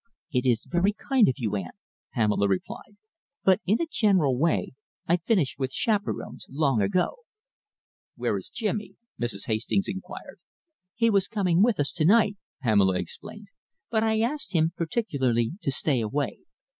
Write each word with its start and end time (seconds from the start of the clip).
"It 0.31 0.47
is 0.47 0.65
very 0.67 0.93
kind 0.93 1.29
of 1.29 1.35
you, 1.37 1.55
aunt," 1.55 1.75
Pamela 2.15 2.47
replied, 2.47 2.97
"but 3.43 3.61
in 3.67 3.79
a 3.79 3.85
general 3.85 4.35
way 4.35 4.71
I 5.07 5.17
finished 5.17 5.59
with 5.59 5.71
chaperons 5.71 6.47
long 6.49 6.81
ago." 6.81 7.17
"Where 8.15 8.35
is 8.35 8.49
Jimmy?" 8.49 8.95
Mrs. 9.21 9.45
Hastings 9.45 9.87
inquired. 9.87 10.39
"He 10.95 11.11
was 11.11 11.27
coming 11.27 11.61
with 11.61 11.79
us 11.79 11.91
to 11.91 12.03
night," 12.05 12.35
Pamela 12.63 12.97
explained, 12.99 13.49
"but 13.91 14.01
I 14.01 14.21
asked 14.21 14.53
him 14.53 14.73
particularly 14.75 15.51
to 15.61 15.69
stay 15.71 16.01
away. 16.01 16.39